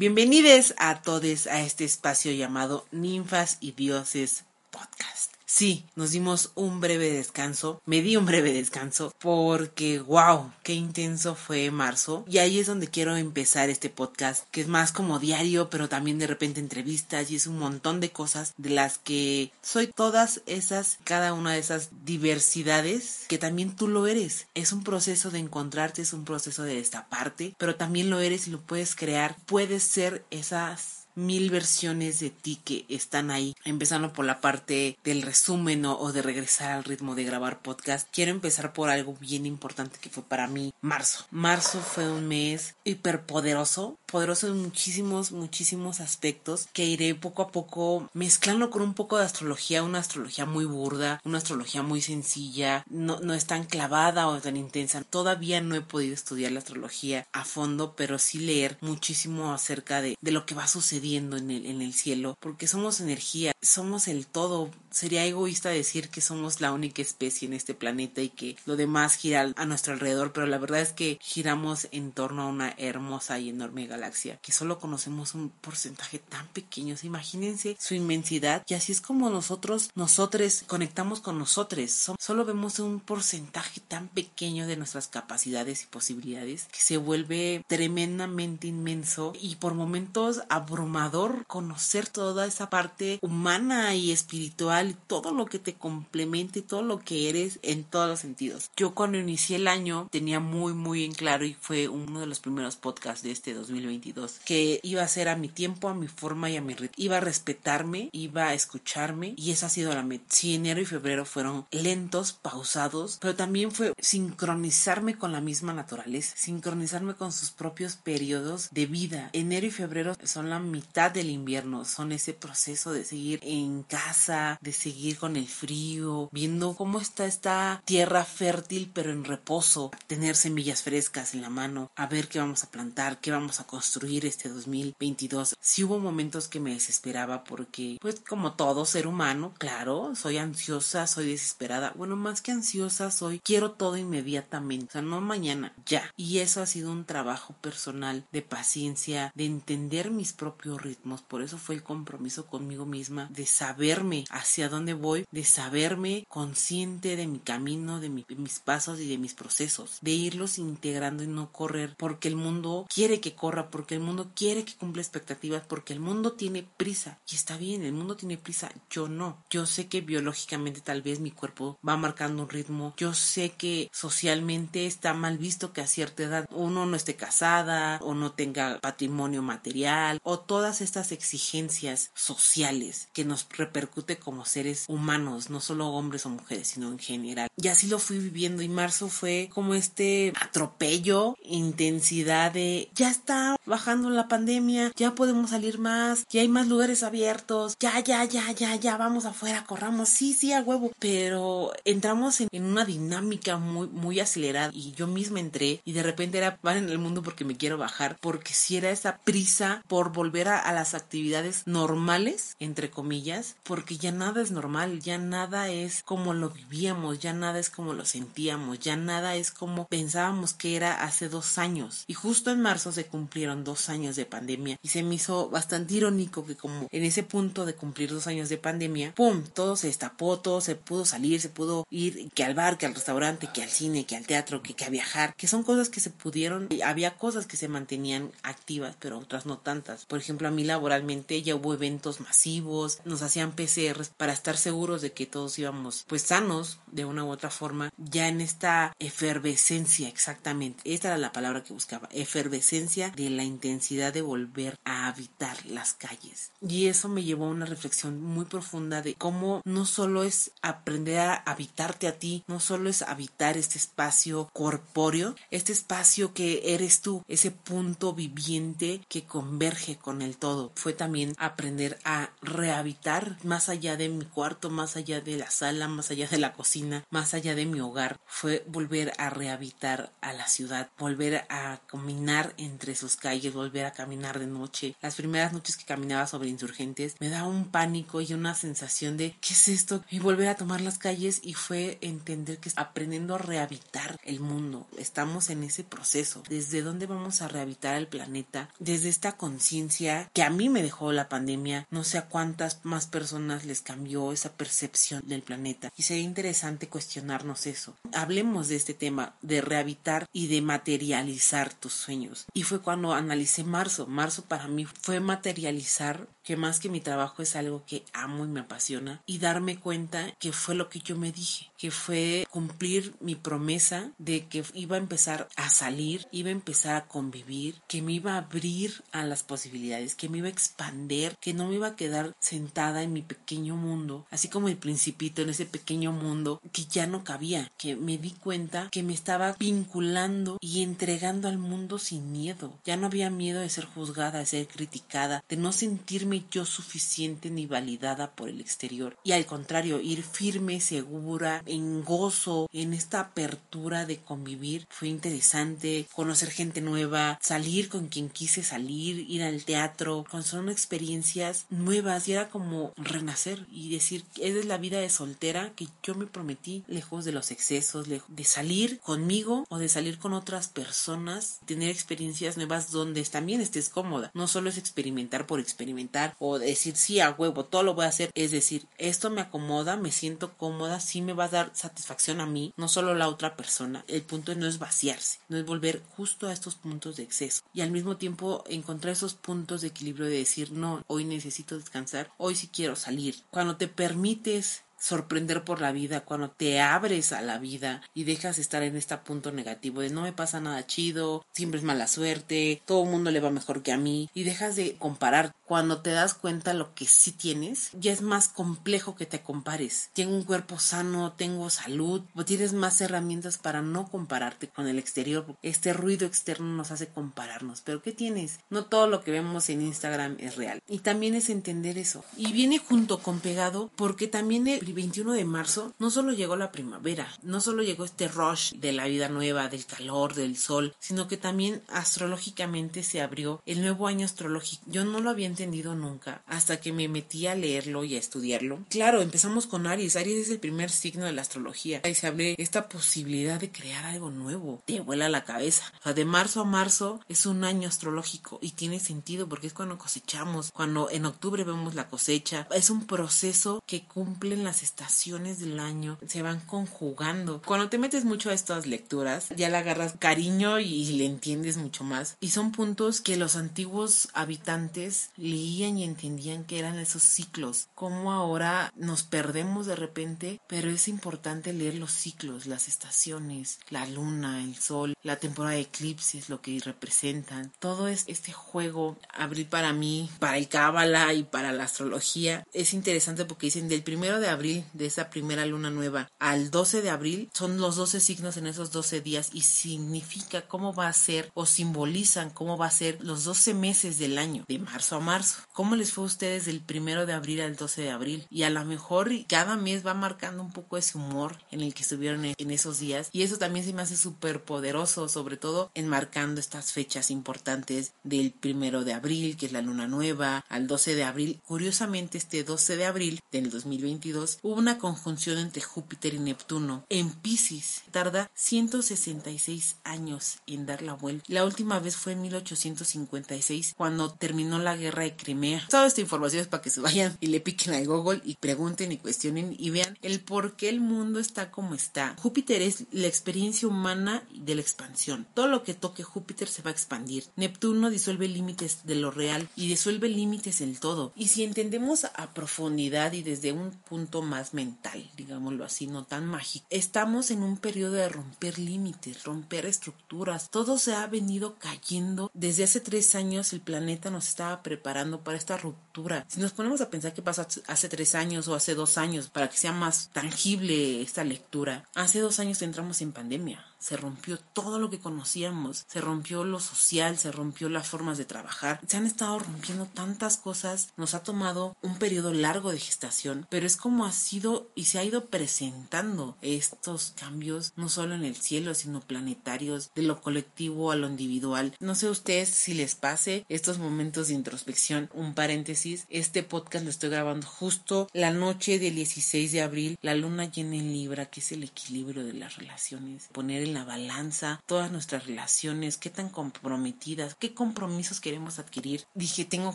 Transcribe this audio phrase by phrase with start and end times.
[0.00, 5.34] Bienvenidos a todos a este espacio llamado Ninfas y Dioses Podcast.
[5.52, 11.34] Sí, nos dimos un breve descanso, me di un breve descanso porque wow, qué intenso
[11.34, 15.68] fue marzo y ahí es donde quiero empezar este podcast que es más como diario
[15.68, 19.88] pero también de repente entrevistas y es un montón de cosas de las que soy
[19.88, 24.46] todas esas, cada una de esas diversidades que también tú lo eres.
[24.54, 28.50] Es un proceso de encontrarte, es un proceso de destaparte, pero también lo eres y
[28.52, 33.54] lo puedes crear, puedes ser esas mil versiones de ti que están ahí.
[33.64, 38.08] Empezando por la parte del resumen o, de regresar al ritmo de grabar podcast.
[38.12, 41.26] Quiero empezar por algo bien importante que fue para mí marzo.
[41.30, 48.08] Marzo fue un mes hiperpoderoso, poderoso en muchísimos, muchísimos aspectos que iré poco a poco
[48.12, 53.20] mezclando con un poco de astrología, una astrología muy burda, una astrología muy sencilla, no,
[53.20, 55.02] no es tan clavada o tan intensa.
[55.02, 60.16] Todavía no he podido estudiar la astrología a fondo, pero sí leer muchísimo acerca de,
[60.20, 60.99] de lo que va a suceder
[61.38, 64.70] en el, en el cielo, porque somos energía, somos el todo.
[64.90, 69.14] Sería egoísta decir que somos la única especie en este planeta y que lo demás
[69.14, 73.38] gira a nuestro alrededor, pero la verdad es que giramos en torno a una hermosa
[73.38, 76.96] y enorme galaxia, que solo conocemos un porcentaje tan pequeño.
[77.02, 82.10] Imagínense su inmensidad y así es como nosotros, nosotros conectamos con nosotros.
[82.18, 88.66] Solo vemos un porcentaje tan pequeño de nuestras capacidades y posibilidades que se vuelve tremendamente
[88.66, 95.58] inmenso y por momentos abrumador conocer toda esa parte humana y espiritual, todo lo que
[95.58, 98.70] te complementa y todo lo que eres en todos los sentidos.
[98.76, 102.40] Yo cuando inicié el año tenía muy muy en claro y fue uno de los
[102.40, 106.50] primeros podcasts de este 2022 que iba a ser a mi tiempo, a mi forma
[106.50, 106.94] y a mi ritmo.
[106.96, 110.24] Iba a respetarme, iba a escucharme y esa ha sido la meta.
[110.28, 116.34] Si enero y febrero fueron lentos, pausados, pero también fue sincronizarme con la misma naturaleza,
[116.36, 119.30] sincronizarme con sus propios periodos de vida.
[119.32, 124.58] Enero y febrero son la mitad del invierno son ese proceso de seguir en casa,
[124.60, 130.36] de seguir con el frío, viendo cómo está esta tierra fértil pero en reposo, tener
[130.36, 134.26] semillas frescas en la mano, a ver qué vamos a plantar, qué vamos a construir
[134.26, 135.56] este 2022.
[135.60, 141.06] Si hubo momentos que me desesperaba porque, pues como todo ser humano, claro, soy ansiosa,
[141.06, 146.12] soy desesperada, bueno, más que ansiosa soy, quiero todo inmediatamente, o sea, no mañana, ya.
[146.16, 151.22] Y eso ha sido un trabajo personal de paciencia, de entender mis propios ritmos.
[151.22, 157.16] Por eso fue el compromiso conmigo misma de saberme hacia dónde voy, de saberme consciente
[157.16, 161.52] de mi camino, de, mis pasos y de mis procesos, de irlos integrando y no
[161.52, 165.92] correr porque el mundo quiere que corra, porque el mundo quiere que cumpla expectativas, porque
[165.92, 167.18] el mundo tiene prisa.
[167.30, 169.42] Y está bien, el mundo tiene prisa, yo no.
[169.50, 172.94] Yo sé que biológicamente tal vez mi cuerpo va marcando un ritmo.
[172.96, 177.98] Yo sé que socialmente está mal visto que a cierta edad uno no esté casada
[178.02, 184.84] o no tenga patrimonio material o todas estas exigencias sociales que nos repercute como seres
[184.88, 187.48] humanos, no solo hombres o mujeres, sino en general.
[187.56, 193.56] Y así lo fui viviendo y marzo fue como este atropello, intensidad de ya está
[193.66, 198.50] bajando la pandemia, ya podemos salir más, ya hay más lugares abiertos, ya, ya, ya,
[198.52, 200.92] ya, ya, vamos afuera, corramos, sí, sí, a huevo.
[200.98, 206.38] Pero entramos en, una dinámica muy, muy acelerada y yo misma entré y de repente
[206.38, 210.12] era van en el mundo porque me quiero bajar, porque si era esa prisa por
[210.12, 216.02] volver a, las actividades normales, entre comillas, porque ya nada es normal, ya nada es
[216.02, 220.76] como lo vivíamos, ya nada es como lo sentíamos, ya nada es como pensábamos que
[220.76, 222.04] era hace dos años.
[222.06, 225.94] Y justo en marzo se cumplieron dos años de pandemia y se me hizo bastante
[225.94, 229.44] irónico que como en ese punto de cumplir dos años de pandemia, ¡pum!
[229.54, 232.94] Todo se destapó, todo se pudo salir, se pudo ir que al bar, que al
[232.94, 236.00] restaurante, que al cine, que al teatro, que, que a viajar, que son cosas que
[236.00, 240.04] se pudieron, había cosas que se mantenían activas, pero otras no tantas.
[240.06, 245.02] Por ejemplo, a mí laboralmente ya hubo eventos masivos, nos hacían PCRs para estar seguros
[245.02, 250.08] de que todos íbamos pues sanos de una u otra forma, ya en esta efervescencia
[250.08, 250.82] exactamente.
[250.84, 255.94] Esta era la palabra que buscaba, efervescencia de la intensidad de volver a habitar las
[255.94, 256.50] calles.
[256.60, 261.18] Y eso me llevó a una reflexión muy profunda de cómo no solo es aprender
[261.18, 267.00] a habitarte a ti, no solo es habitar este espacio corpóreo, este espacio que eres
[267.00, 270.72] tú, ese punto viviente que converge con el todo.
[270.74, 275.88] Fue también aprender a rehabitar más allá de mi cuarto, más allá de la sala,
[275.88, 280.32] más allá de la cocina, más allá de mi hogar, fue volver a rehabitar a
[280.32, 284.96] la ciudad, volver a caminar entre sus calles, volver a caminar de noche.
[285.02, 289.36] Las primeras noches que caminaba sobre insurgentes me daba un pánico y una sensación de
[289.40, 290.04] ¿qué es esto?
[290.10, 294.86] Y volver a tomar las calles y fue entender que aprendiendo a rehabitar el mundo.
[294.96, 296.42] Estamos en ese proceso.
[296.48, 298.68] ¿Desde dónde vamos a rehabitar el planeta?
[298.78, 303.06] Desde esta conciencia que a mí me dejó la pandemia, no sé a cuántas más
[303.06, 303.99] personas les cambió
[304.32, 305.92] esa percepción del planeta.
[305.96, 307.96] Y sería interesante cuestionarnos eso.
[308.12, 312.46] Hablemos de este tema, de rehabitar y de materializar tus sueños.
[312.54, 314.06] Y fue cuando analicé marzo.
[314.06, 318.48] Marzo para mí fue materializar que más que mi trabajo es algo que amo y
[318.48, 323.14] me apasiona y darme cuenta que fue lo que yo me dije, que fue cumplir
[323.20, 328.02] mi promesa de que iba a empezar a salir, iba a empezar a convivir, que
[328.02, 331.76] me iba a abrir a las posibilidades, que me iba a expander, que no me
[331.76, 333.89] iba a quedar sentada en mi pequeño mundo,
[334.30, 338.32] así como el principito en ese pequeño mundo que ya no cabía, que me di
[338.32, 342.72] cuenta que me estaba vinculando y entregando al mundo sin miedo.
[342.84, 347.50] Ya no había miedo de ser juzgada, de ser criticada, de no sentirme yo suficiente
[347.50, 353.20] ni validada por el exterior y al contrario ir firme, segura, en gozo, en esta
[353.20, 354.86] apertura de convivir.
[354.90, 361.66] Fue interesante conocer gente nueva, salir con quien quise salir, ir al teatro, son experiencias
[361.70, 366.14] nuevas y era como renacer y decir, esa es la vida de soltera que yo
[366.14, 371.60] me prometí, lejos de los excesos, de salir conmigo o de salir con otras personas,
[371.64, 374.30] tener experiencias nuevas donde también estés cómoda.
[374.34, 378.08] No solo es experimentar por experimentar, o decir sí a huevo, todo lo voy a
[378.08, 378.30] hacer.
[378.34, 382.46] Es decir, esto me acomoda, me siento cómoda, sí me va a dar satisfacción a
[382.46, 384.04] mí, no solo a la otra persona.
[384.08, 387.62] El punto no es vaciarse, no es volver justo a estos puntos de exceso.
[387.72, 392.30] Y al mismo tiempo encontrar esos puntos de equilibrio de decir, no, hoy necesito descansar,
[392.36, 393.36] hoy sí quiero salir.
[393.50, 398.58] Cuando te permites sorprender por la vida, cuando te abres a la vida y dejas
[398.58, 402.82] estar en este punto negativo de no me pasa nada chido, siempre es mala suerte,
[402.84, 405.52] todo el mundo le va mejor que a mí y dejas de comparar.
[405.64, 410.10] Cuando te das cuenta lo que sí tienes, ya es más complejo que te compares.
[410.14, 414.98] Tengo un cuerpo sano, tengo salud, o tienes más herramientas para no compararte con el
[414.98, 415.46] exterior.
[415.62, 417.82] Este ruido externo nos hace compararnos.
[417.82, 418.58] Pero ¿qué tienes?
[418.68, 420.80] No todo lo que vemos en Instagram es real.
[420.88, 422.24] Y también es entender eso.
[422.36, 426.72] Y viene junto con pegado porque también el 21 de marzo no solo llegó la
[426.72, 431.28] primavera, no solo llegó este rush de la vida nueva, del calor, del sol, sino
[431.28, 434.82] que también astrológicamente se abrió el nuevo año astrológico.
[434.86, 438.80] Yo no lo había entendido nunca hasta que me metí a leerlo y a estudiarlo.
[438.88, 440.16] Claro, empezamos con Aries.
[440.16, 444.04] Aries es el primer signo de la astrología y se abre esta posibilidad de crear
[444.04, 444.82] algo nuevo.
[444.86, 445.92] Te vuela la cabeza.
[446.00, 449.72] O sea, de marzo a marzo es un año astrológico y tiene sentido porque es
[449.72, 452.66] cuando cosechamos, cuando en octubre vemos la cosecha.
[452.70, 457.62] Es un proceso que cumplen las estaciones del año se van conjugando.
[457.64, 462.04] Cuando te metes mucho a estas lecturas, ya le agarras cariño y le entiendes mucho
[462.04, 462.36] más.
[462.40, 467.88] Y son puntos que los antiguos habitantes leían y entendían que eran esos ciclos.
[467.94, 474.06] Como ahora nos perdemos de repente, pero es importante leer los ciclos, las estaciones, la
[474.06, 477.72] luna, el sol, la temporada de eclipses, lo que representan.
[477.78, 482.94] Todo es este juego, abril para mí, para el cábala y para la astrología, es
[482.94, 487.10] interesante porque dicen del primero de abril de esa primera luna nueva al 12 de
[487.10, 491.50] abril son los 12 signos en esos 12 días y significa cómo va a ser
[491.54, 495.62] o simbolizan cómo va a ser los 12 meses del año, de marzo a marzo.
[495.72, 498.46] ¿Cómo les fue a ustedes del primero de abril al 12 de abril?
[498.50, 502.02] Y a lo mejor cada mes va marcando un poco ese humor en el que
[502.02, 506.60] estuvieron en esos días y eso también se me hace súper poderoso, sobre todo enmarcando
[506.60, 511.24] estas fechas importantes del primero de abril, que es la luna nueva, al 12 de
[511.24, 511.60] abril.
[511.66, 517.30] Curiosamente, este 12 de abril del 2022 hubo una conjunción entre Júpiter y Neptuno en
[517.30, 518.02] Pisces.
[518.10, 521.44] Tarda 166 años en dar la vuelta.
[521.48, 525.86] La última vez fue en 1856 cuando terminó la guerra de Crimea.
[525.88, 529.12] Toda esta información es para que se vayan y le piquen al Google y pregunten
[529.12, 532.36] y cuestionen y vean el por qué el mundo está como está.
[532.38, 535.46] Júpiter es la experiencia humana de la expansión.
[535.54, 537.44] Todo lo que toque Júpiter se va a expandir.
[537.56, 541.32] Neptuno disuelve límites de lo real y disuelve límites del todo.
[541.36, 546.46] Y si entendemos a profundidad y desde un punto más mental, digámoslo así, no tan
[546.46, 546.86] mágico.
[546.90, 550.70] Estamos en un periodo de romper límites, romper estructuras.
[550.70, 552.50] Todo se ha venido cayendo.
[552.54, 556.44] Desde hace tres años el planeta nos estaba preparando para esta ruptura.
[556.48, 559.68] Si nos ponemos a pensar qué pasó hace tres años o hace dos años para
[559.68, 564.98] que sea más tangible esta lectura, hace dos años entramos en pandemia se rompió todo
[564.98, 569.26] lo que conocíamos, se rompió lo social, se rompió las formas de trabajar, se han
[569.26, 574.24] estado rompiendo tantas cosas, nos ha tomado un periodo largo de gestación, pero es como
[574.24, 579.20] ha sido y se ha ido presentando estos cambios, no solo en el cielo, sino
[579.20, 581.94] planetarios, de lo colectivo a lo individual.
[582.00, 587.10] No sé ustedes si les pase estos momentos de introspección, un paréntesis, este podcast lo
[587.10, 591.60] estoy grabando justo la noche del 16 de abril, la luna llena en Libra, que
[591.60, 597.54] es el equilibrio de las relaciones, poner la balanza todas nuestras relaciones, qué tan comprometidas,
[597.58, 599.24] qué compromisos queremos adquirir.
[599.34, 599.94] Dije, tengo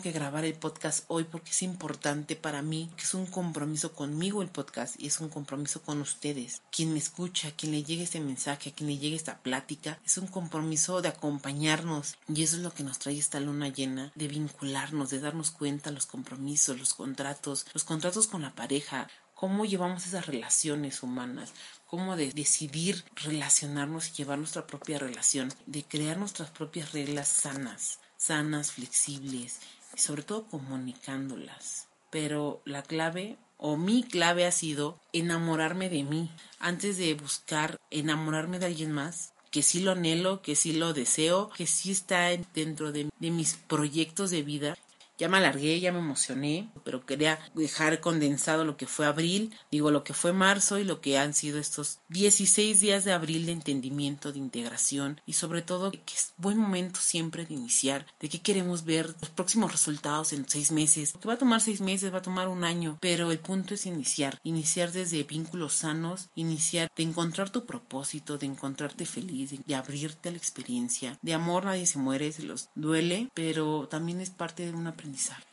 [0.00, 4.42] que grabar el podcast hoy porque es importante para mí, que es un compromiso conmigo
[4.42, 6.62] el podcast y es un compromiso con ustedes.
[6.70, 10.26] Quien me escucha, quien le llegue este mensaje, quien le llegue esta plática, es un
[10.26, 15.10] compromiso de acompañarnos y eso es lo que nos trae esta luna llena, de vincularnos,
[15.10, 20.26] de darnos cuenta los compromisos, los contratos, los contratos con la pareja, cómo llevamos esas
[20.26, 21.52] relaciones humanas,
[21.86, 28.00] cómo de decidir relacionarnos y llevar nuestra propia relación, de crear nuestras propias reglas sanas,
[28.16, 29.60] sanas, flexibles
[29.94, 31.86] y sobre todo comunicándolas.
[32.10, 38.58] Pero la clave o mi clave ha sido enamorarme de mí antes de buscar enamorarme
[38.58, 42.92] de alguien más que sí lo anhelo, que sí lo deseo, que sí está dentro
[42.92, 44.76] de, de mis proyectos de vida
[45.18, 49.90] ya me alargué, ya me emocioné, pero quería dejar condensado lo que fue abril, digo
[49.90, 53.52] lo que fue marzo y lo que han sido estos 16 días de abril de
[53.52, 58.40] entendimiento, de integración y sobre todo que es buen momento siempre de iniciar, de qué
[58.40, 62.18] queremos ver los próximos resultados en seis meses, que va a tomar seis meses, va
[62.18, 67.02] a tomar un año, pero el punto es iniciar, iniciar desde vínculos sanos, iniciar de
[67.02, 71.98] encontrar tu propósito, de encontrarte feliz, de abrirte a la experiencia, de amor nadie se
[71.98, 74.94] muere, se los duele, pero también es parte de una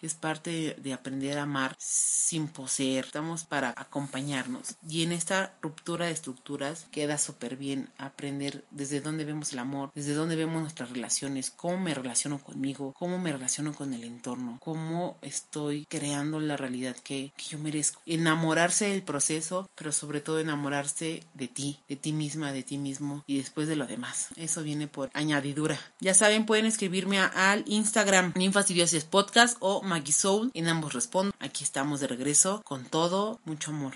[0.02, 3.06] es parte de aprender a amar sin poseer.
[3.06, 4.76] Estamos para acompañarnos.
[4.88, 9.92] Y en esta ruptura de estructuras queda súper bien aprender desde dónde vemos el amor,
[9.94, 14.58] desde dónde vemos nuestras relaciones, cómo me relaciono conmigo, cómo me relaciono con el entorno,
[14.62, 18.02] cómo estoy creando la realidad que, yo merezco.
[18.06, 23.24] Enamorarse del proceso, pero sobre todo enamorarse de ti, de ti misma, de ti mismo
[23.28, 24.30] y después de lo demás.
[24.36, 25.80] Eso viene por añadidura.
[26.00, 30.52] Ya saben, pueden escribirme al Instagram Ninfas y Podcast o Maggie Soul.
[30.54, 31.34] En ambos respondo.
[31.40, 33.92] Aquí estamos de regreso con todo, mucho amor.